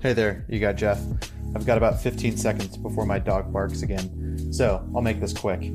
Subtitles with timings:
[0.00, 1.02] Hey there, you got Jeff.
[1.56, 5.72] I've got about 15 seconds before my dog barks again, so I'll make this quick.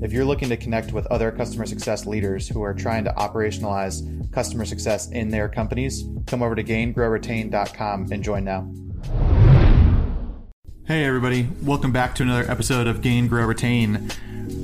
[0.00, 4.32] If you're looking to connect with other customer success leaders who are trying to operationalize
[4.32, 8.72] customer success in their companies, come over to gaingrowretain.com and join now.
[10.86, 14.10] Hey, everybody, welcome back to another episode of Gain, Grow, Retain.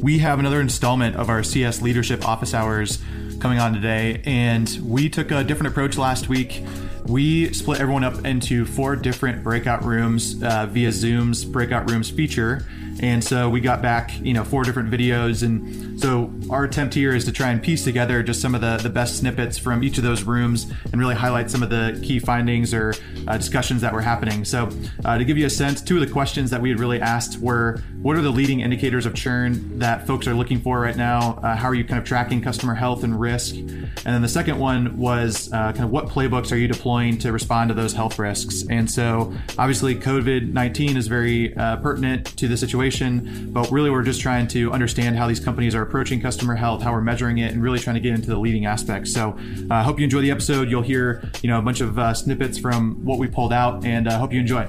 [0.00, 3.02] We have another installment of our CS Leadership Office Hours
[3.38, 6.64] coming on today, and we took a different approach last week
[7.06, 12.66] we split everyone up into four different breakout rooms uh, via Zoom's breakout rooms feature.
[13.00, 15.42] And so we got back, you know, four different videos.
[15.42, 18.76] And so our attempt here is to try and piece together just some of the,
[18.76, 22.18] the best snippets from each of those rooms and really highlight some of the key
[22.18, 22.94] findings or
[23.26, 24.44] uh, discussions that were happening.
[24.44, 24.68] So
[25.04, 27.38] uh, to give you a sense, two of the questions that we had really asked
[27.38, 31.38] were what are the leading indicators of churn that folks are looking for right now?
[31.42, 33.54] Uh, how are you kind of tracking customer health and risk?
[33.54, 37.32] And then the second one was uh, kind of what playbooks are you deploying to
[37.32, 38.64] respond to those health risks?
[38.68, 43.90] And so obviously COVID 19 is very uh, pertinent to the situation situation, but really
[43.90, 47.38] we're just trying to understand how these companies are approaching customer health, how we're measuring
[47.38, 49.10] it, and really trying to get into the leading aspects.
[49.10, 49.38] So
[49.70, 50.70] I uh, hope you enjoy the episode.
[50.70, 54.06] You'll hear you know a bunch of uh, snippets from what we pulled out, and
[54.06, 54.68] I uh, hope you enjoy.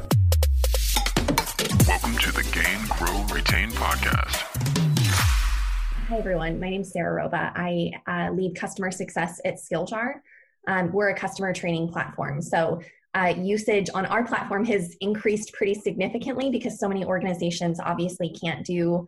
[1.88, 4.36] Welcome to the Gain, Grow, Retain podcast.
[6.08, 7.52] Hi everyone, my name is Sarah Roba.
[7.54, 10.22] I uh, lead customer success at Skilljar.
[10.68, 12.42] Um, we're a customer training platform.
[12.42, 12.82] So
[13.16, 18.66] uh, usage on our platform has increased pretty significantly because so many organizations obviously can't
[18.66, 19.08] do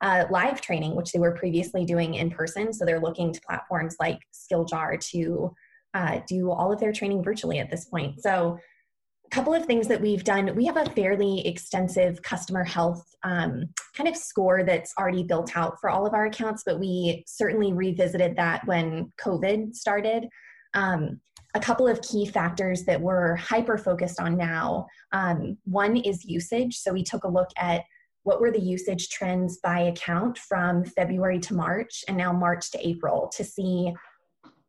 [0.00, 2.72] uh, live training, which they were previously doing in person.
[2.72, 5.54] So they're looking to platforms like Skilljar to
[5.94, 8.20] uh, do all of their training virtually at this point.
[8.20, 8.58] So,
[9.24, 13.64] a couple of things that we've done we have a fairly extensive customer health um,
[13.96, 17.72] kind of score that's already built out for all of our accounts, but we certainly
[17.72, 20.28] revisited that when COVID started.
[20.74, 21.20] Um,
[21.54, 24.86] a couple of key factors that we're hyper focused on now.
[25.12, 26.76] Um, one is usage.
[26.76, 27.82] So we took a look at
[28.22, 32.88] what were the usage trends by account from February to March and now March to
[32.88, 33.92] April to see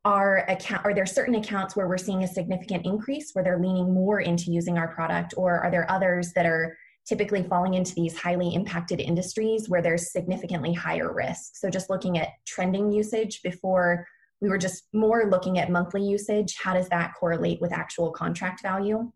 [0.06, 3.94] our account are there certain accounts where we're seeing a significant increase where they're leaning
[3.94, 8.18] more into using our product or are there others that are typically falling into these
[8.18, 14.06] highly impacted industries where there's significantly higher risk so just looking at trending usage before
[14.44, 16.58] we were just more looking at monthly usage.
[16.62, 19.10] How does that correlate with actual contract value?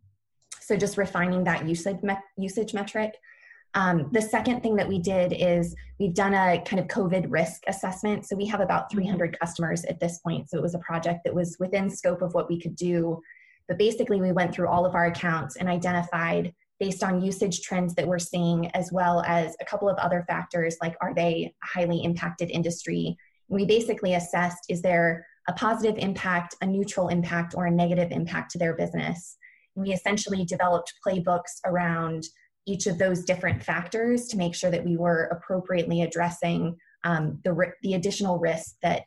[0.61, 3.11] So just refining that usage, me- usage metric.
[3.73, 7.63] Um, the second thing that we did is we've done a kind of COVID risk
[7.67, 8.25] assessment.
[8.25, 10.49] So we have about 300 customers at this point.
[10.49, 13.21] So it was a project that was within scope of what we could do.
[13.67, 17.95] But basically, we went through all of our accounts and identified based on usage trends
[17.95, 21.79] that we're seeing, as well as a couple of other factors like are they a
[21.79, 23.17] highly impacted industry?
[23.49, 28.51] We basically assessed is there a positive impact, a neutral impact, or a negative impact
[28.51, 29.37] to their business.
[29.75, 32.23] And we essentially developed playbooks around
[32.65, 36.75] each of those different factors to make sure that we were appropriately addressing
[37.05, 39.03] um, the, the additional risk that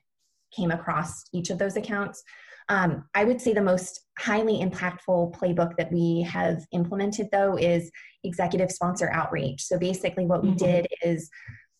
[0.56, 2.22] came across each of those accounts.
[2.70, 7.90] Um, I would say the most highly impactful playbook that we have implemented, though, is
[8.24, 9.62] executive sponsor outreach.
[9.62, 10.64] So basically, what we mm-hmm.
[10.64, 11.28] did is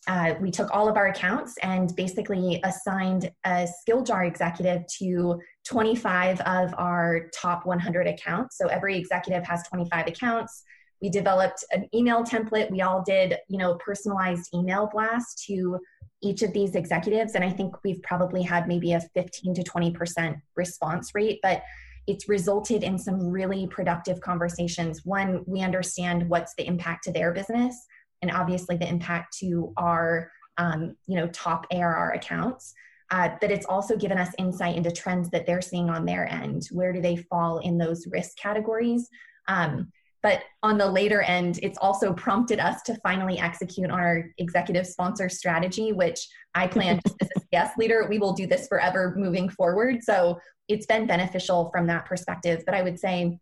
[0.06, 6.40] uh, we took all of our accounts and basically assigned a Skilljar executive to 25
[6.40, 8.56] of our top 100 accounts.
[8.56, 10.62] So every executive has 25 accounts.
[11.02, 12.70] We developed an email template.
[12.70, 15.78] We all did, you know, personalized email blast to
[16.22, 19.90] each of these executives, and I think we've probably had maybe a 15 to 20
[19.92, 21.62] percent response rate, but
[22.06, 25.04] it's resulted in some really productive conversations.
[25.04, 27.86] One, we understand what's the impact to their business
[28.22, 32.74] and obviously the impact to our um, you know top ARR accounts.
[33.12, 36.68] Uh, but it's also given us insight into trends that they're seeing on their end.
[36.70, 39.08] Where do they fall in those risk categories?
[39.48, 39.90] Um,
[40.22, 44.86] but on the later end, it's also prompted us to finally execute on our executive
[44.86, 49.14] sponsor strategy, which I plan just as a CS leader, we will do this forever
[49.16, 50.02] moving forward.
[50.02, 50.38] So
[50.68, 52.62] it's been beneficial from that perspective.
[52.66, 53.38] But I would say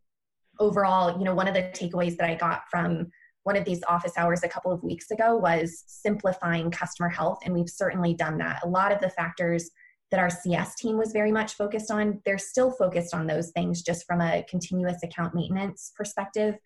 [0.61, 3.11] overall, you know, one of the takeaways that I got from
[3.49, 7.55] one of these office hours a couple of weeks ago was simplifying customer health, and
[7.55, 8.61] we've certainly done that.
[8.63, 9.71] A lot of the factors
[10.11, 13.81] that our CS team was very much focused on, they're still focused on those things
[13.81, 16.57] just from a continuous account maintenance perspective.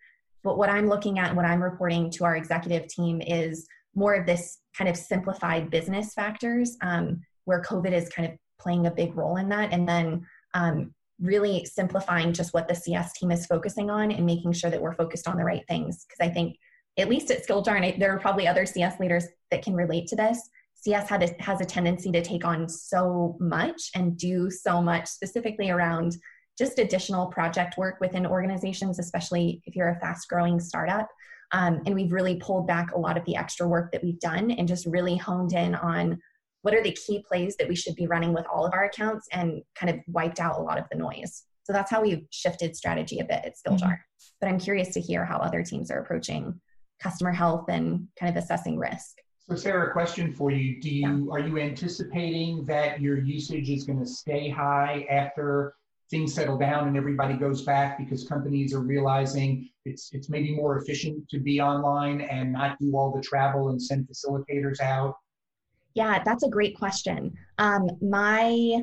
[0.42, 3.64] But what I'm looking at, and what I'm reporting to our executive team is
[3.94, 8.88] more of this kind of simplified business factors um, where COVID is kind of playing
[8.88, 9.72] a big role in that.
[9.72, 14.52] And then um, really simplifying just what the CS team is focusing on and making
[14.52, 16.04] sure that we're focused on the right things.
[16.04, 16.56] Because I think
[16.98, 20.16] at least at Skilljar, and there are probably other CS leaders that can relate to
[20.16, 20.50] this.
[20.74, 25.08] CS had a, has a tendency to take on so much and do so much,
[25.08, 26.16] specifically around
[26.58, 31.08] just additional project work within organizations, especially if you're a fast growing startup.
[31.52, 34.50] Um, and we've really pulled back a lot of the extra work that we've done
[34.50, 36.18] and just really honed in on
[36.62, 39.26] what are the key plays that we should be running with all of our accounts
[39.32, 41.44] and kind of wiped out a lot of the noise.
[41.64, 43.80] So that's how we've shifted strategy a bit at Skilljar.
[43.80, 44.34] Mm-hmm.
[44.40, 46.60] But I'm curious to hear how other teams are approaching
[47.02, 49.16] customer health and kind of assessing risk.
[49.48, 50.80] So Sarah, a question for you.
[50.80, 51.32] Do you yeah.
[51.32, 55.74] are you anticipating that your usage is going to stay high after
[56.10, 60.78] things settle down and everybody goes back because companies are realizing it's it's maybe more
[60.78, 65.16] efficient to be online and not do all the travel and send facilitators out?
[65.94, 67.32] Yeah, that's a great question.
[67.58, 68.82] Um, my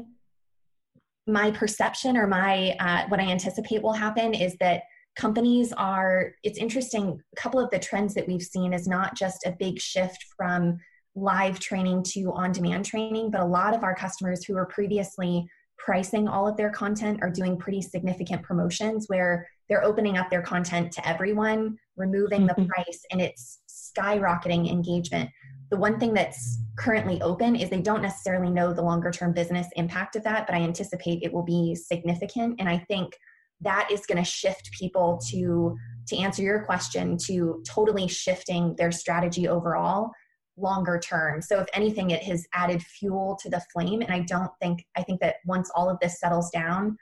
[1.25, 4.83] my perception or my uh, what I anticipate will happen is that
[5.19, 9.45] companies are it's interesting a couple of the trends that we've seen is not just
[9.45, 10.77] a big shift from
[11.13, 15.45] live training to on demand training but a lot of our customers who were previously
[15.77, 20.41] pricing all of their content are doing pretty significant promotions where they're opening up their
[20.41, 22.67] content to everyone removing the mm-hmm.
[22.67, 25.29] price and it's skyrocketing engagement
[25.69, 29.67] the one thing that's currently open is they don't necessarily know the longer term business
[29.75, 33.17] impact of that but i anticipate it will be significant and i think
[33.61, 35.75] that is going to shift people to
[36.07, 40.09] to answer your question to totally shifting their strategy overall
[40.57, 41.41] longer term.
[41.41, 45.03] So if anything it has added fuel to the flame and i don't think i
[45.03, 46.97] think that once all of this settles down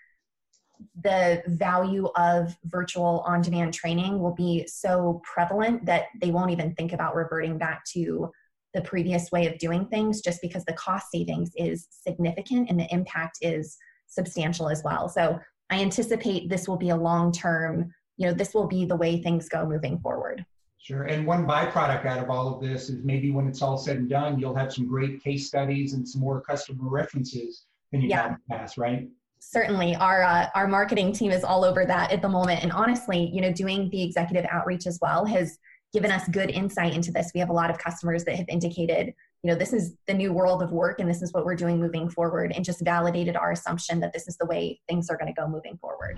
[1.02, 6.74] the value of virtual on demand training will be so prevalent that they won't even
[6.76, 8.32] think about reverting back to
[8.74, 12.94] the previous way of doing things just because the cost savings is significant and the
[12.94, 13.76] impact is
[14.08, 15.10] substantial as well.
[15.10, 15.40] So
[15.70, 19.22] I anticipate this will be a long term, you know, this will be the way
[19.22, 20.46] things go moving forward.
[20.80, 21.04] Sure.
[21.04, 24.10] And one byproduct out of all of this is maybe when it's all said and
[24.10, 28.22] done, you'll have some great case studies and some more customer references than you've yeah.
[28.22, 29.08] had in the past, right?
[29.40, 32.64] Certainly, our uh, our marketing team is all over that at the moment.
[32.64, 35.60] And honestly, you know, doing the executive outreach as well has
[35.94, 37.32] given us good insight into this.
[37.34, 39.14] We have a lot of customers that have indicated,
[39.44, 41.80] you know, this is the new world of work and this is what we're doing
[41.80, 45.32] moving forward, and just validated our assumption that this is the way things are going
[45.34, 46.18] to go moving forward.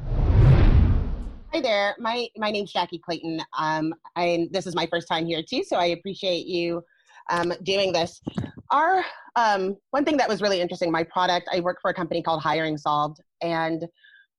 [1.51, 1.95] Hi there.
[2.00, 3.42] My my name's Jackie Clayton.
[3.57, 6.81] Um, and this is my first time here too, so I appreciate you
[7.30, 8.21] um, doing this.
[8.71, 9.04] Our
[9.36, 11.50] um, one thing that was really interesting, my product.
[11.51, 13.86] I work for a company called Hiring Solved, and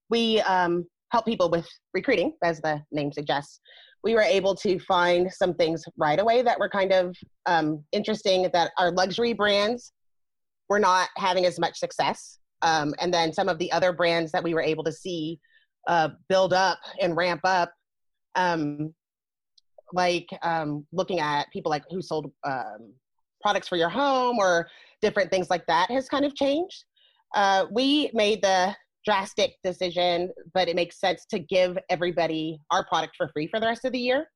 [0.09, 3.61] we um, help people with recruiting, as the name suggests
[4.03, 7.15] we were able to find some things right away that were kind of
[7.47, 9.93] um, interesting that our luxury brands
[10.69, 12.39] were not having as much success.
[12.63, 15.39] Um, and then some of the other brands that we were able to see
[15.89, 17.73] uh, build up and ramp up,
[18.37, 18.95] um,
[19.93, 22.93] like um, looking at people like who sold um,
[23.43, 24.69] products for your home or
[25.01, 26.85] different things like that has kind of changed.
[27.35, 28.75] Uh, we made the
[29.05, 33.67] drastic decision, but it makes sense to give everybody our product for free for the
[33.67, 34.27] rest of the year.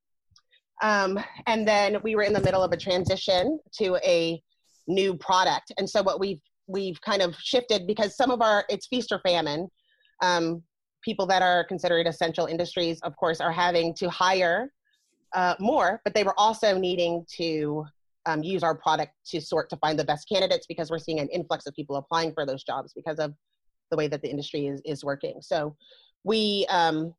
[0.81, 4.41] Um, and then we were in the middle of a transition to a
[4.87, 8.87] new product, and so what we've we've kind of shifted because some of our it's
[8.87, 9.69] feast or famine.
[10.21, 10.63] Um,
[11.01, 14.71] people that are considered essential industries, of course, are having to hire
[15.35, 17.85] uh, more, but they were also needing to
[18.25, 21.27] um, use our product to sort to find the best candidates because we're seeing an
[21.29, 23.33] influx of people applying for those jobs because of
[23.91, 25.41] the way that the industry is, is working.
[25.41, 25.75] So
[26.23, 27.13] we um,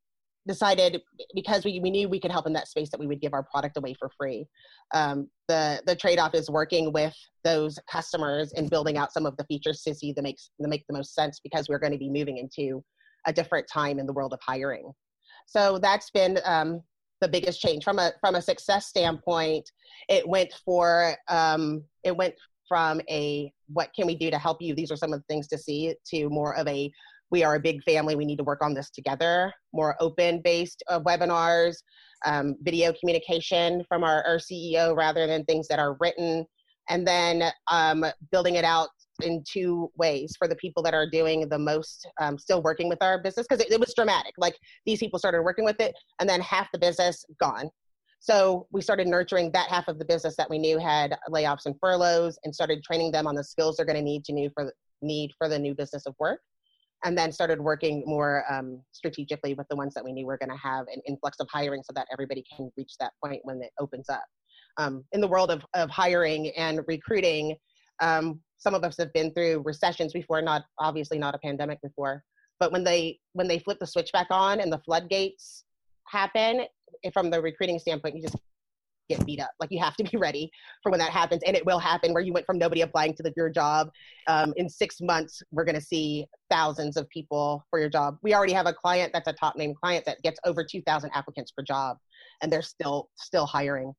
[0.47, 1.01] decided
[1.35, 3.43] because we, we knew we could help in that space that we would give our
[3.43, 4.47] product away for free.
[4.95, 9.37] Um, the the trade off is working with those customers and building out some of
[9.37, 11.99] the features to see that makes that make the most sense because we're going to
[11.99, 12.83] be moving into
[13.27, 14.91] a different time in the world of hiring.
[15.47, 16.83] So that's been um,
[17.21, 19.71] the biggest change from a from a success standpoint.
[20.09, 22.35] It went for um, it went
[22.69, 24.75] from a what can we do to help you?
[24.75, 26.91] These are some of the things to see to more of a
[27.31, 28.15] we are a big family.
[28.15, 29.53] We need to work on this together.
[29.73, 31.77] More open based uh, webinars
[32.25, 36.47] um, video communication from our, our, ceo rather than things that are written.
[36.89, 38.89] And then um, building it out
[39.23, 43.03] in two ways for the people that are doing the most um, still working with
[43.03, 44.33] our business because it, it was dramatic.
[44.39, 47.71] Like these people started working with it and then half the business gone
[48.27, 51.77] so we started nurturing that half of the business that we knew had layoffs and
[51.81, 54.73] furloughs and started training them on the skills they're going to need to new for
[55.01, 56.41] need for the new business of work.
[57.05, 60.51] And then started working more um, strategically with the ones that we knew were going
[60.51, 63.71] to have an influx of hiring so that everybody can reach that point when it
[63.79, 64.25] opens up.
[64.77, 67.55] Um, in the world of, of hiring and recruiting,
[68.03, 72.25] um, some of us have been through recessions before, not obviously not a pandemic before.
[72.59, 75.63] But when they when they flip the switch back on and the floodgates
[76.09, 76.67] happen,
[77.13, 78.37] from the recruiting standpoint, you just
[79.09, 79.51] get beat up.
[79.61, 80.51] Like you have to be ready
[80.83, 82.13] for when that happens, and it will happen.
[82.13, 83.91] Where you went from nobody applying to the, your job,
[84.27, 88.19] um, in six months, we're going to see thousands of people for your job.
[88.23, 91.11] We already have a client that's a top name client that gets over two thousand
[91.15, 91.99] applicants per job,
[92.43, 93.93] and they're still still hiring.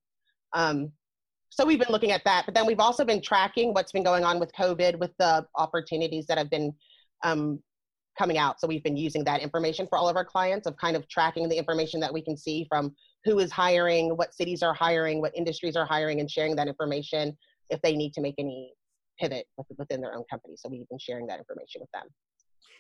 [0.54, 0.92] Um,
[1.50, 4.24] so we've been looking at that, but then we've also been tracking what's been going
[4.24, 6.74] on with COVID, with the opportunities that have been
[7.24, 7.60] um,
[8.18, 8.60] coming out.
[8.60, 11.48] So we've been using that information for all of our clients of kind of tracking
[11.48, 15.36] the information that we can see from who is hiring, what cities are hiring, what
[15.36, 17.38] industries are hiring, and sharing that information
[17.70, 18.74] if they need to make any
[19.20, 19.46] pivot
[19.78, 20.56] within their own company.
[20.58, 22.08] So we've been sharing that information with them.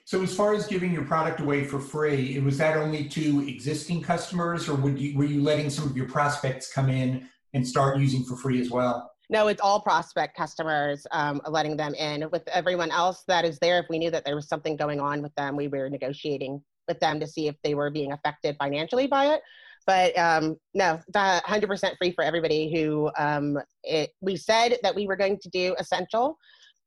[0.05, 4.01] So as far as giving your product away for free, was that only to existing
[4.01, 8.23] customers, or you, were you letting some of your prospects come in and start using
[8.23, 9.11] for free as well?
[9.29, 12.29] No, it's all prospect customers, um, letting them in.
[12.31, 15.21] With everyone else that is there, if we knew that there was something going on
[15.21, 19.07] with them, we were negotiating with them to see if they were being affected financially
[19.07, 19.41] by it.
[19.85, 25.07] But um, no, the 100% free for everybody who um, it, we said that we
[25.07, 26.37] were going to do essential,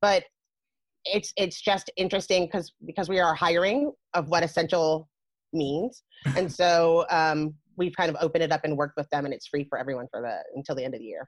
[0.00, 0.24] but
[1.06, 5.08] it's it's just interesting because because we are hiring of what essential
[5.54, 6.02] means,
[6.36, 9.46] and so um, we've kind of opened it up and worked with them, and it's
[9.46, 11.26] free for everyone for the until the end of the year.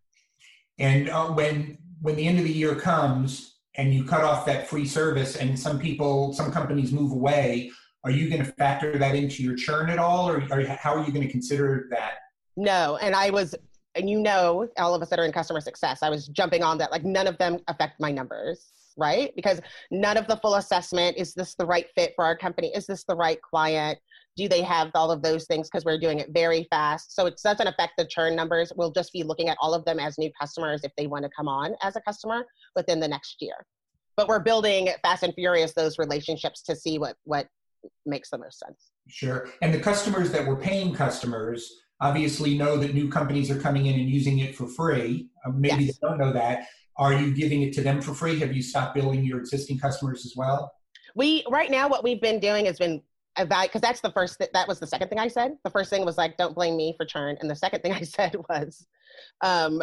[0.79, 4.69] And uh, when when the end of the year comes and you cut off that
[4.69, 7.71] free service, and some people, some companies move away,
[8.05, 11.05] are you going to factor that into your churn at all, or, or how are
[11.05, 12.14] you going to consider that?
[12.57, 13.55] No, and I was,
[13.95, 16.76] and you know, all of us that are in customer success, I was jumping on
[16.79, 16.91] that.
[16.91, 19.35] Like none of them affect my numbers right?
[19.37, 19.61] Because
[19.91, 22.73] none of the full assessment is this the right fit for our company?
[22.75, 23.99] Is this the right client?
[24.37, 25.69] Do they have all of those things?
[25.69, 27.15] Because we're doing it very fast.
[27.15, 28.73] So it doesn't affect the churn numbers.
[28.77, 31.31] We'll just be looking at all of them as new customers if they want to
[31.37, 33.67] come on as a customer within the next year.
[34.17, 37.49] But we're building fast and furious those relationships to see what what
[38.07, 38.93] makes the most sense.
[39.09, 39.49] Sure.
[39.61, 41.71] And the customers that were paying customers
[42.01, 45.29] obviously know that new companies are coming in and using it for free.
[45.45, 45.99] Uh, maybe yes.
[45.99, 46.67] they don't know that.
[46.97, 48.39] Are you giving it to them for free?
[48.41, 50.73] Have you stopped billing your existing customers as well?
[51.15, 53.03] We right now what we've been doing has been
[53.37, 55.53] because that's the first th- that was the second thing I said.
[55.65, 58.03] The first thing was like, don't blame me for churn, and the second thing I
[58.03, 58.87] said was,
[59.43, 59.83] um,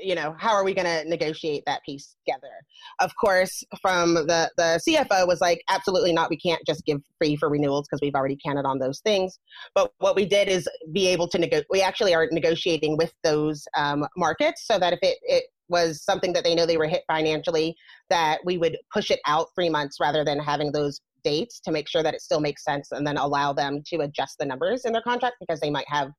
[0.00, 2.52] you know, how are we going to negotiate that piece together?
[3.00, 6.30] Of course, from the the CFO was like, absolutely not.
[6.30, 9.38] We can't just give free for renewals because we've already counted on those things.
[9.74, 11.66] But what we did is be able to negotiate.
[11.70, 16.32] We actually are negotiating with those um, markets so that if it, it was something
[16.32, 17.76] that they know they were hit financially,
[18.08, 21.88] that we would push it out three months rather than having those dates to make
[21.88, 24.92] sure that it still makes sense and then allow them to adjust the numbers in
[24.92, 26.10] their contract because they might have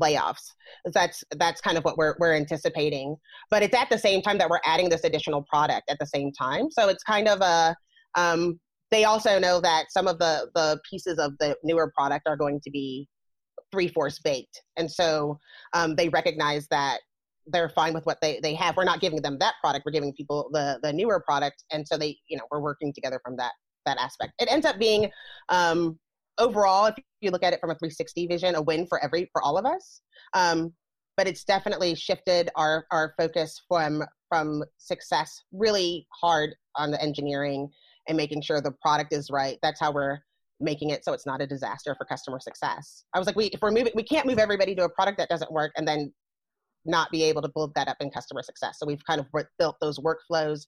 [0.00, 0.52] layoffs.
[0.86, 3.16] That's that's kind of what we're we're anticipating.
[3.50, 6.32] But it's at the same time that we're adding this additional product at the same
[6.32, 6.70] time.
[6.70, 7.76] So it's kind of a
[8.14, 8.58] um,
[8.90, 12.60] they also know that some of the the pieces of the newer product are going
[12.62, 13.08] to be
[13.70, 15.38] three fourths baked, and so
[15.72, 17.00] um, they recognize that
[17.46, 18.76] they're fine with what they, they have.
[18.76, 19.84] We're not giving them that product.
[19.84, 23.20] We're giving people the the newer product, and so they you know we're working together
[23.24, 23.52] from that
[23.86, 24.32] that aspect.
[24.38, 25.10] It ends up being
[25.48, 25.98] um,
[26.38, 29.42] overall, if you look at it from a 360 vision, a win for every for
[29.42, 30.00] all of us.
[30.34, 30.72] Um,
[31.16, 37.68] but it's definitely shifted our our focus from from success really hard on the engineering
[38.08, 39.58] and making sure the product is right.
[39.62, 40.20] That's how we're
[40.58, 43.04] making it so it's not a disaster for customer success.
[43.14, 45.28] I was like, we if we're moving, we can't move everybody to a product that
[45.28, 46.12] doesn't work and then
[46.84, 48.78] not be able to build that up in customer success.
[48.78, 49.26] So we've kind of
[49.58, 50.66] built those workflows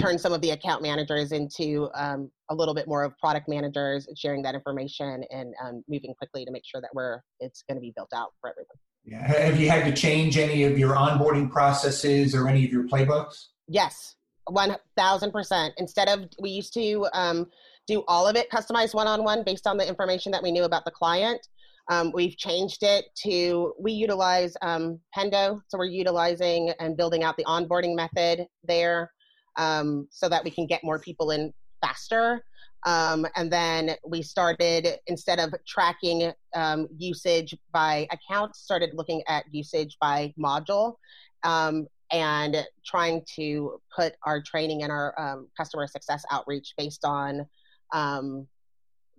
[0.00, 4.06] turn some of the account managers into um, a little bit more of product managers,
[4.16, 7.80] sharing that information and um, moving quickly to make sure that we're it's going to
[7.80, 8.76] be built out for everyone.
[9.04, 9.26] Yeah.
[9.26, 13.46] Have you had to change any of your onboarding processes or any of your playbooks?
[13.68, 14.16] Yes,
[14.50, 15.74] one thousand percent.
[15.78, 17.46] Instead of we used to um,
[17.86, 20.64] do all of it customized one on one based on the information that we knew
[20.64, 21.46] about the client.
[21.88, 27.36] Um, we've changed it to we utilize um, Pendo, so we're utilizing and building out
[27.36, 29.12] the onboarding method there
[29.56, 32.44] um, so that we can get more people in faster.
[32.84, 39.44] Um, and then we started instead of tracking um, usage by account, started looking at
[39.50, 40.94] usage by module
[41.42, 47.44] um, and trying to put our training and our um, customer success outreach based on
[47.92, 48.46] um,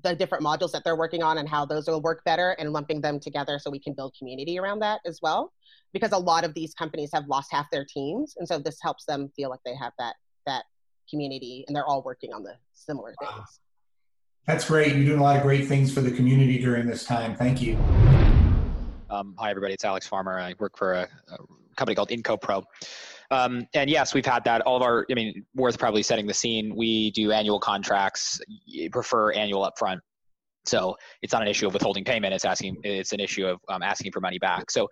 [0.04, 3.02] the different modules that they're working on and how those will work better and lumping
[3.02, 5.52] them together so we can build community around that as well
[5.92, 9.06] because a lot of these companies have lost half their teams and so this helps
[9.06, 10.16] them feel like they have that
[10.48, 10.64] that
[11.10, 13.32] community and they're all working on the similar things.
[13.32, 13.46] Wow.
[14.48, 14.96] That's great.
[14.96, 17.36] You're doing a lot of great things for the community during this time.
[17.36, 17.76] Thank you.
[19.10, 19.74] Um, hi, everybody.
[19.74, 20.40] It's Alex Farmer.
[20.40, 21.38] I work for a, a
[21.76, 22.64] company called IncoPro.
[23.30, 24.62] Um, and yes, we've had that.
[24.62, 26.74] All of our, I mean, worth probably setting the scene.
[26.76, 28.40] We do annual contracts,
[28.92, 30.00] prefer annual upfront.
[30.66, 32.34] So it's not an issue of withholding payment.
[32.34, 34.72] It's asking, it's an issue of um, asking for money back.
[34.72, 34.88] So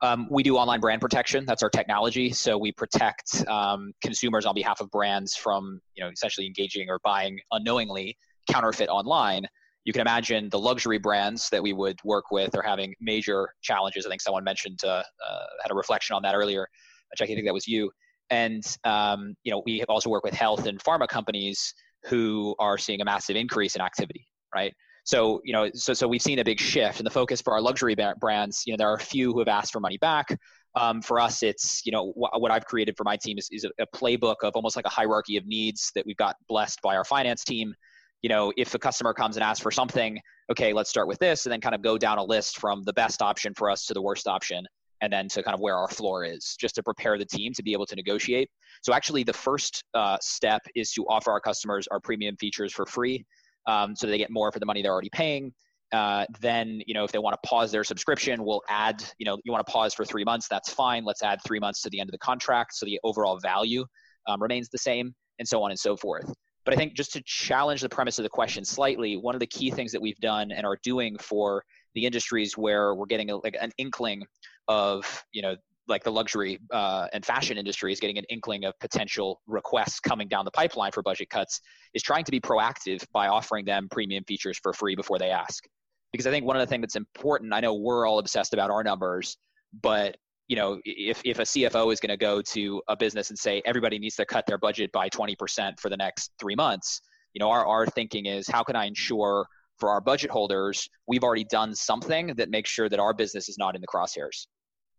[0.00, 1.44] Um, we do online brand protection.
[1.44, 2.30] That's our technology.
[2.30, 7.00] So we protect um, consumers on behalf of brands from, you know, essentially engaging or
[7.02, 8.16] buying unknowingly
[8.48, 9.46] counterfeit online.
[9.84, 14.06] You can imagine the luxury brands that we would work with are having major challenges.
[14.06, 16.68] I think someone mentioned uh, uh, had a reflection on that earlier.
[17.16, 17.90] Jackie, I think that was you.
[18.30, 21.72] And um, you know, we also work with health and pharma companies
[22.04, 24.74] who are seeing a massive increase in activity, right?
[25.08, 27.62] So, you know, so, so we've seen a big shift and the focus for our
[27.62, 30.38] luxury brands, you know, there are a few who have asked for money back.
[30.74, 33.64] Um, for us, it's, you know, wh- what I've created for my team is, is
[33.64, 36.94] a, a playbook of almost like a hierarchy of needs that we've got blessed by
[36.94, 37.74] our finance team.
[38.20, 40.20] You know, if a customer comes and asks for something,
[40.52, 42.92] okay, let's start with this and then kind of go down a list from the
[42.92, 44.66] best option for us to the worst option
[45.00, 47.62] and then to kind of where our floor is, just to prepare the team to
[47.62, 48.50] be able to negotiate.
[48.82, 52.84] So actually, the first uh, step is to offer our customers our premium features for
[52.84, 53.24] free
[53.68, 55.52] um, so they get more for the money they're already paying.
[55.92, 59.38] Uh, then you know if they want to pause their subscription we'll add you know
[59.44, 61.98] you want to pause for three months that's fine let's add three months to the
[61.98, 63.86] end of the contract so the overall value
[64.26, 66.30] um, remains the same and so on and so forth
[66.66, 69.46] but i think just to challenge the premise of the question slightly one of the
[69.46, 73.36] key things that we've done and are doing for the industries where we're getting a,
[73.36, 74.22] like an inkling
[74.68, 75.56] of you know
[75.88, 80.28] like the luxury uh, and fashion industry is getting an inkling of potential requests coming
[80.28, 81.60] down the pipeline for budget cuts
[81.94, 85.64] is trying to be proactive by offering them premium features for free before they ask.
[86.12, 88.70] Because i think one of the things that's important i know we're all obsessed about
[88.70, 89.36] our numbers
[89.82, 90.16] but
[90.48, 93.62] you know if, if a cfo is going to go to a business and say
[93.66, 97.00] everybody needs to cut their budget by 20% for the next three months
[97.34, 99.46] you know our, our thinking is how can i ensure
[99.78, 103.58] for our budget holders we've already done something that makes sure that our business is
[103.58, 104.46] not in the crosshairs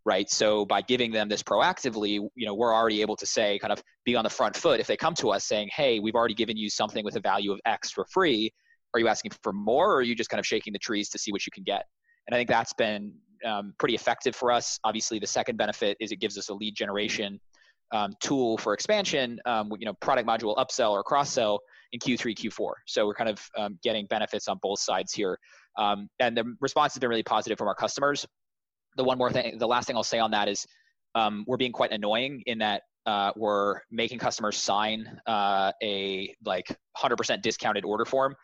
[0.05, 0.29] right?
[0.29, 3.81] So by giving them this proactively you know we're already able to say kind of
[4.05, 4.79] be on the front foot.
[4.79, 7.51] If they come to us saying hey we've already given you something with a value
[7.51, 8.51] of x for free
[8.93, 11.19] are you asking for more or are you just kind of shaking the trees to
[11.19, 11.85] see what you can get?
[12.27, 13.13] And i think that's been
[13.45, 14.79] um, pretty effective for us.
[14.83, 17.39] Obviously the second benefit is it gives us a lead generation
[17.91, 21.59] um, tool for expansion um, you know product module upsell or cross sell
[21.91, 25.37] in q3 q4 so we're kind of um, getting benefits on both sides here.
[25.77, 28.25] Um, and the response has been really positive from our customers
[28.99, 30.67] the one more thing, the last thing I'll say on that is
[31.15, 36.77] um, we're being quite annoying in that uh, we're making customers sign uh, a like
[36.97, 38.35] 100% discounted order form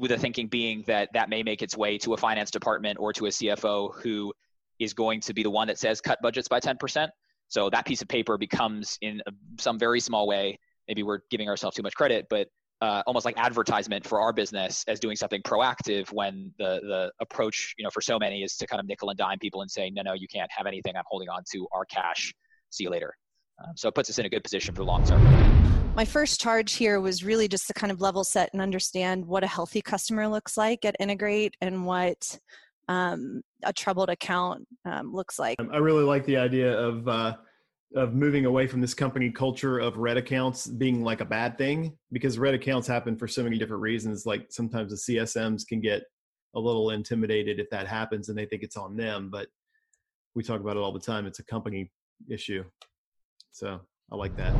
[0.00, 3.12] with the thinking being that that may make its way to a finance department or
[3.12, 4.34] to a CFO who
[4.80, 7.08] is going to be the one that says cut budgets by 10%.
[7.46, 9.22] So that piece of paper becomes in
[9.60, 12.48] some very small way, maybe we're giving ourselves too much credit, but
[12.84, 17.74] uh, almost like advertisement for our business as doing something proactive when the the approach
[17.78, 19.88] you know for so many is to kind of nickel and dime people and say
[19.88, 20.94] no no you can't have anything.
[20.94, 22.34] I'm holding on to our cash.
[22.68, 23.14] See you later.
[23.64, 25.22] Um, so it puts us in a good position for the long term.
[25.96, 29.44] My first charge here was really just to kind of level set and understand what
[29.44, 32.38] a healthy customer looks like at integrate and what
[32.88, 35.56] um, a troubled account um, looks like.
[35.72, 37.36] I really like the idea of uh,
[37.94, 41.96] of moving away from this company culture of red accounts being like a bad thing
[42.10, 44.26] because red accounts happen for so many different reasons.
[44.26, 46.02] Like sometimes the csms can get
[46.54, 49.48] a little intimidated if that happens and they think it's on them but
[50.34, 51.26] we talk about it all the time.
[51.26, 51.90] It's a company
[52.28, 52.64] issue.
[53.52, 53.80] So
[54.12, 54.54] i like that.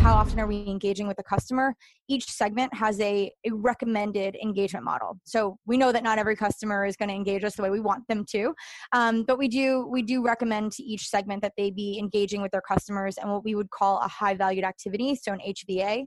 [0.00, 1.74] How often are we engaging with the customer?
[2.08, 5.18] Each segment has a, a recommended engagement model.
[5.24, 7.80] So we know that not every customer is going to engage us the way we
[7.80, 8.54] want them to
[8.92, 12.50] um, but we do we do recommend to each segment that they be engaging with
[12.52, 16.04] their customers and what we would call a high valued activity so an hva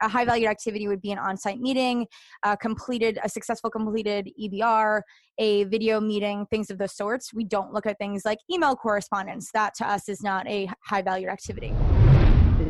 [0.00, 2.06] a high valued activity would be an on-site meeting
[2.44, 5.02] a completed a successful completed ebr
[5.38, 9.50] a video meeting things of those sorts we don't look at things like email correspondence
[9.52, 11.74] that to us is not a high valued activity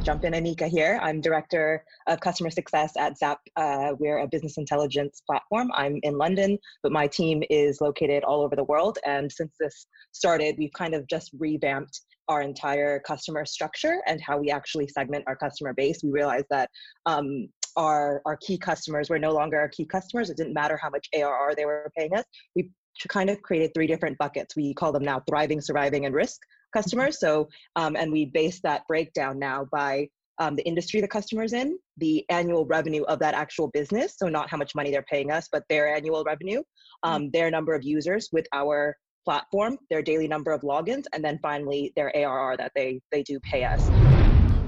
[0.00, 0.98] to jump in, Anika here.
[1.02, 3.38] I'm Director of Customer Success at Zap.
[3.56, 5.70] Uh, we're a business intelligence platform.
[5.74, 8.98] I'm in London, but my team is located all over the world.
[9.04, 14.38] And since this started, we've kind of just revamped our entire customer structure and how
[14.38, 15.98] we actually segment our customer base.
[16.02, 16.70] We realized that
[17.04, 20.30] um, our, our key customers were no longer our key customers.
[20.30, 22.24] It didn't matter how much ARR they were paying us.
[22.54, 22.70] We
[23.08, 24.54] kind of created three different buckets.
[24.54, 26.40] We call them now thriving, surviving, and risk
[26.72, 27.18] customers.
[27.18, 31.78] So, um, and we base that breakdown now by um, the industry the customer's in,
[31.96, 34.14] the annual revenue of that actual business.
[34.16, 36.62] So, not how much money they're paying us, but their annual revenue,
[37.02, 37.30] um, mm-hmm.
[37.32, 41.92] their number of users with our platform, their daily number of logins, and then finally
[41.96, 43.88] their ARR that they they do pay us.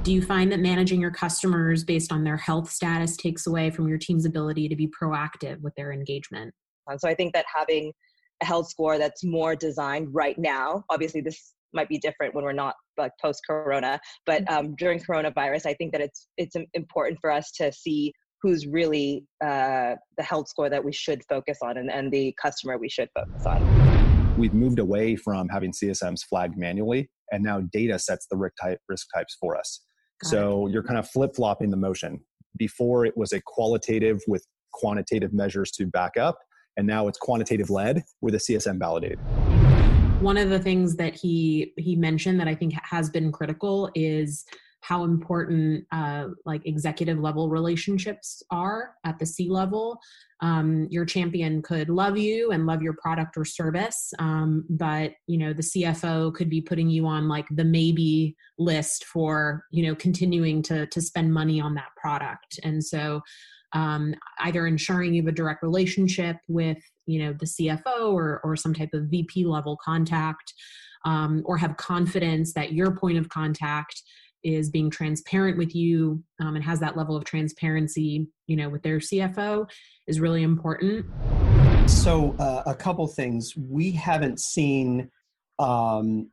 [0.02, 3.88] Do you find that managing your customers based on their health status takes away from
[3.88, 6.52] your team's ability to be proactive with their engagement?
[6.88, 7.92] And so I think that having
[8.42, 12.52] a health score that's more designed right now, obviously this might be different when we're
[12.52, 14.54] not like post corona but mm-hmm.
[14.54, 18.12] um, during coronavirus i think that it's it's important for us to see
[18.42, 22.76] who's really uh, the health score that we should focus on and, and the customer
[22.76, 23.91] we should focus on
[24.38, 28.78] We've moved away from having CSMs flagged manually, and now data sets the risk, type,
[28.88, 29.84] risk types for us.
[30.22, 30.72] Got so it.
[30.72, 32.18] you're kind of flip flopping the motion.
[32.56, 36.38] Before it was a qualitative with quantitative measures to back up,
[36.78, 39.18] and now it's quantitative led with a CSM validated.
[40.22, 44.46] One of the things that he he mentioned that I think has been critical is
[44.82, 49.98] how important uh, like executive level relationships are at the C level.
[50.40, 55.38] Um, your champion could love you and love your product or service, um, but you
[55.38, 59.94] know the CFO could be putting you on like the maybe list for you know
[59.94, 62.58] continuing to to spend money on that product.
[62.64, 63.22] And so
[63.72, 68.56] um, either ensuring you have a direct relationship with you know the CFO or or
[68.56, 70.52] some type of VP level contact.
[71.04, 74.04] Um, or have confidence that your point of contact
[74.44, 78.82] is being transparent with you um, and has that level of transparency you know with
[78.82, 79.68] their cfo
[80.06, 81.06] is really important.
[81.86, 83.54] So uh, a couple things.
[83.56, 85.10] We haven't seen
[85.58, 86.30] um,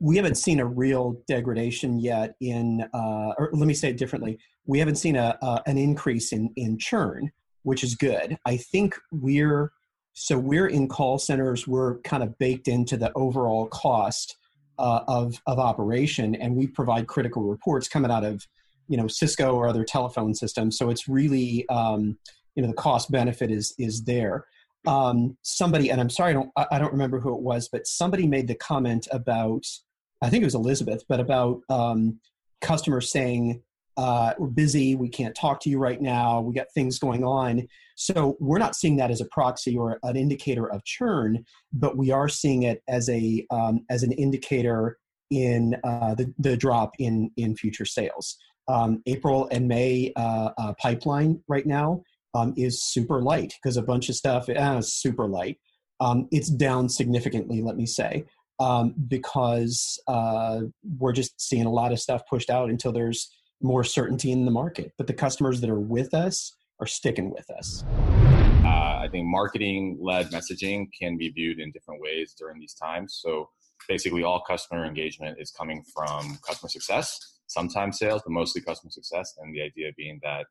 [0.00, 4.38] we haven't seen a real degradation yet in uh, or let me say it differently.
[4.66, 7.30] We haven't seen a, an increase in in churn
[7.68, 8.38] which is good.
[8.46, 9.72] I think we're
[10.14, 11.68] so we're in call centers.
[11.68, 14.37] We're kind of baked into the overall cost
[14.78, 18.46] uh, of of operation, and we provide critical reports coming out of
[18.88, 20.78] you know Cisco or other telephone systems.
[20.78, 22.18] So it's really um,
[22.54, 24.46] you know the cost benefit is is there.
[24.86, 28.26] Um, somebody, and I'm sorry, I don't I don't remember who it was, but somebody
[28.26, 29.66] made the comment about
[30.22, 32.20] I think it was Elizabeth, but about um,
[32.60, 33.62] customers saying
[33.98, 37.66] uh, we're busy, we can't talk to you right now, we got things going on.
[37.96, 42.12] So we're not seeing that as a proxy or an indicator of churn, but we
[42.12, 44.98] are seeing it as a um, as an indicator
[45.30, 48.36] in uh, the, the drop in in future sales.
[48.68, 52.02] Um, April and May uh, uh, pipeline right now
[52.34, 55.58] um, is super light because a bunch of stuff uh, is super light.
[56.00, 58.26] Um, it's down significantly, let me say,
[58.60, 60.60] um, because uh,
[60.98, 64.50] we're just seeing a lot of stuff pushed out until there's more certainty in the
[64.50, 64.92] market.
[64.96, 67.84] But the customers that are with us are sticking with us.
[68.64, 73.18] Uh, I think marketing led messaging can be viewed in different ways during these times.
[73.22, 73.48] So
[73.88, 79.34] basically, all customer engagement is coming from customer success, sometimes sales, but mostly customer success.
[79.38, 80.46] And the idea being that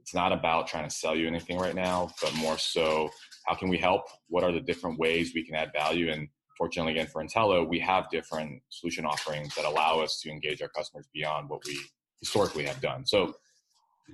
[0.00, 3.10] it's not about trying to sell you anything right now, but more so,
[3.46, 4.04] how can we help?
[4.28, 6.10] What are the different ways we can add value?
[6.10, 10.62] And fortunately, again, for Intello, we have different solution offerings that allow us to engage
[10.62, 11.78] our customers beyond what we
[12.20, 13.06] historically have done.
[13.06, 13.34] So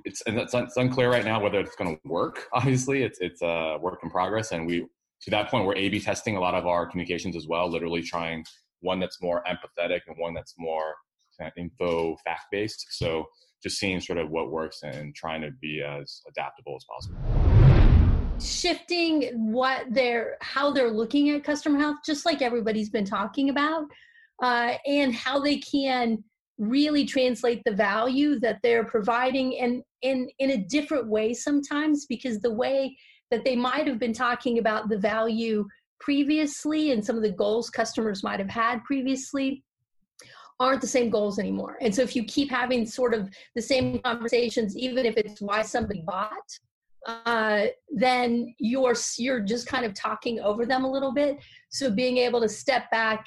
[0.05, 2.47] it's and it's, it's unclear right now whether it's going to work.
[2.53, 4.87] Obviously, it's it's a work in progress, and we
[5.23, 7.71] to that point we're A/B testing a lot of our communications as well.
[7.71, 8.45] Literally trying
[8.81, 10.95] one that's more empathetic and one that's more
[11.39, 12.87] kind of info fact based.
[12.91, 13.27] So
[13.63, 17.45] just seeing sort of what works and trying to be as adaptable as possible
[18.41, 23.85] shifting what they're how they're looking at customer health just like everybody's been talking about
[24.43, 26.23] uh, and how they can
[26.59, 32.39] really translate the value that they're providing and in in a different way sometimes because
[32.41, 32.97] the way
[33.31, 35.67] that they might have been talking about the value
[35.99, 39.65] previously and some of the goals customers might have had previously
[40.61, 41.77] aren't the same goals anymore.
[41.81, 45.63] And so if you keep having sort of the same conversations, even if it's why
[45.63, 46.31] somebody bought,
[47.07, 51.39] uh, then you're you're just kind of talking over them a little bit.
[51.71, 53.27] So being able to step back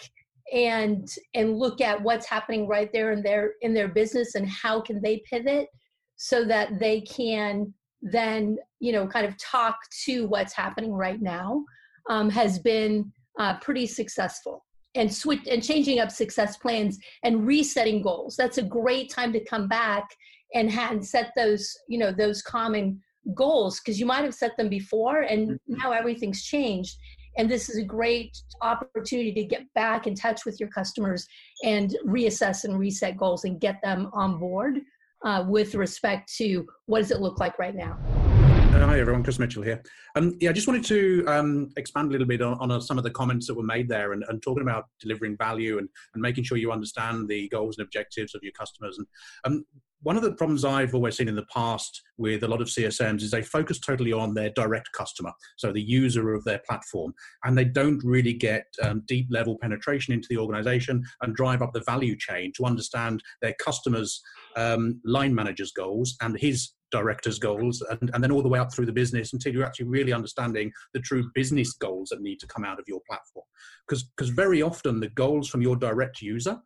[0.53, 4.79] and and look at what's happening right there in their in their business and how
[4.79, 5.67] can they pivot
[6.15, 11.63] so that they can then you know kind of talk to what's happening right now
[12.09, 14.65] um, has been uh, pretty successful.
[14.95, 18.35] And switch and changing up success plans and resetting goals.
[18.35, 20.09] That's a great time to come back
[20.55, 22.99] and, and set those you know those common
[23.35, 25.73] goals because you might have set them before and mm-hmm.
[25.75, 26.95] now everything's changed
[27.37, 31.27] and this is a great opportunity to get back in touch with your customers
[31.63, 34.79] and reassess and reset goals and get them on board
[35.23, 37.97] uh, with respect to what does it look like right now.
[38.73, 39.81] Uh, hi everyone, Chris Mitchell here.
[40.15, 42.97] Um, yeah, I just wanted to um, expand a little bit on, on uh, some
[42.97, 46.21] of the comments that were made there and, and talking about delivering value and, and,
[46.21, 48.97] making sure you understand the goals and objectives of your customers.
[48.97, 49.07] And
[49.45, 49.65] um,
[50.03, 53.21] one of the problems I've always seen in the past with a lot of CSMs
[53.21, 57.57] is they focus totally on their direct customer, so the user of their platform, and
[57.57, 61.83] they don't really get um, deep level penetration into the organization and drive up the
[61.85, 64.21] value chain to understand their customers'
[64.55, 68.73] um, line manager's goals and his director's goals, and, and then all the way up
[68.73, 72.47] through the business until you're actually really understanding the true business goals that need to
[72.47, 73.45] come out of your platform.
[73.87, 76.57] Because very often the goals from your direct user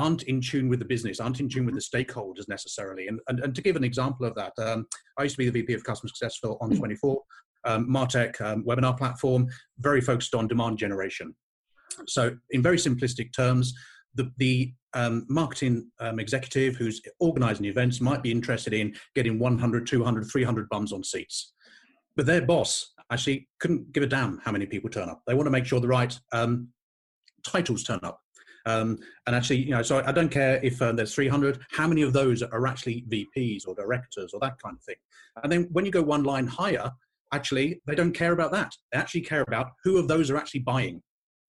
[0.00, 3.06] aren't in tune with the business, aren't in tune with the stakeholders necessarily.
[3.06, 4.86] And, and, and to give an example of that, um,
[5.18, 7.16] I used to be the VP of Customer Success for On24,
[7.66, 9.46] um, Martech um, webinar platform,
[9.78, 11.34] very focused on demand generation.
[12.06, 13.74] so, in very simplistic terms,
[14.14, 19.86] the, the um, marketing um, executive who's organizing events might be interested in getting 100,
[19.86, 21.52] 200, 300 bums on seats.
[22.16, 25.20] But their boss actually couldn't give a damn how many people turn up.
[25.26, 26.68] They want to make sure the right um,
[27.44, 28.20] titles turn up.
[28.66, 32.02] Um, and actually, you know, so I don't care if uh, there's 300, how many
[32.02, 34.96] of those are actually VPs or directors or that kind of thing.
[35.42, 36.90] And then when you go one line higher,
[37.32, 38.72] actually, they don't care about that.
[38.92, 41.02] They actually care about who of those are actually buying.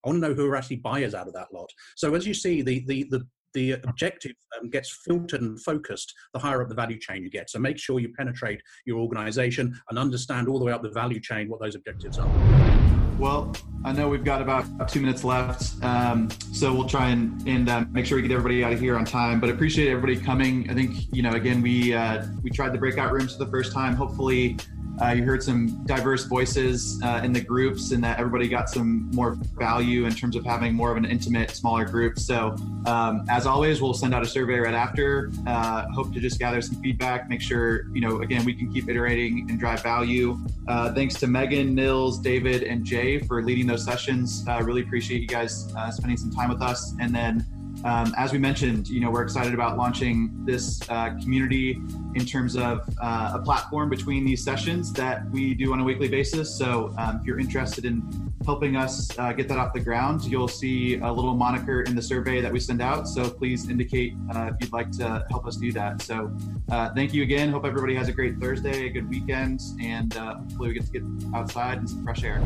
[0.04, 1.70] I want to know who are actually buyers out of that lot.
[1.96, 6.40] So as you see, the the the the objective um, gets filtered and focused the
[6.40, 7.50] higher up the value chain you get.
[7.50, 11.20] So make sure you penetrate your organization and understand all the way up the value
[11.20, 12.81] chain what those objectives are.
[13.22, 13.56] Well,
[13.86, 17.86] I know we've got about two minutes left, um, so we'll try and and uh,
[17.92, 19.40] make sure we get everybody out of here on time.
[19.40, 20.68] But appreciate everybody coming.
[20.72, 23.74] I think you know again we uh, we tried the breakout rooms for the first
[23.74, 23.94] time.
[23.94, 24.58] Hopefully
[25.02, 29.10] uh, you heard some diverse voices uh, in the groups, and that everybody got some
[29.12, 32.20] more value in terms of having more of an intimate, smaller group.
[32.20, 35.32] So, um, as always, we'll send out a survey right after.
[35.48, 38.90] Uh, hope to just gather some feedback, make sure you know again we can keep
[38.90, 40.38] iterating and drive value.
[40.68, 44.46] Uh, thanks to Megan, Nils, David, and Jay for leading those sessions.
[44.48, 47.46] Uh, really appreciate you guys uh, spending some time with us, and then.
[47.84, 51.82] Um, as we mentioned, you know, we're excited about launching this uh, community
[52.16, 56.08] in terms of uh, a platform between these sessions that we do on a weekly
[56.08, 56.56] basis.
[56.56, 60.48] So um, if you're interested in helping us uh, get that off the ground, you'll
[60.48, 63.08] see a little moniker in the survey that we send out.
[63.08, 66.02] So please indicate uh, if you'd like to help us do that.
[66.02, 66.32] So
[66.70, 67.50] uh, thank you again.
[67.50, 70.92] Hope everybody has a great Thursday, a good weekend, and uh, hopefully we get to
[70.92, 71.04] get
[71.36, 72.40] outside and some fresh air.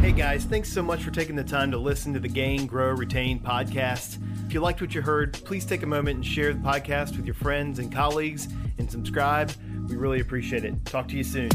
[0.00, 2.90] Hey guys, thanks so much for taking the time to listen to the Gain, Grow,
[2.90, 4.18] Retain podcast.
[4.56, 7.26] If you liked what you heard, please take a moment and share the podcast with
[7.26, 9.52] your friends and colleagues and subscribe.
[9.86, 10.82] We really appreciate it.
[10.86, 11.50] Talk to you soon.